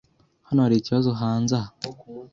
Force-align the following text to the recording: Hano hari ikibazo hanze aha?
Hano 0.47 0.59
hari 0.65 0.75
ikibazo 0.77 1.09
hanze 1.21 1.53
aha? 1.59 1.69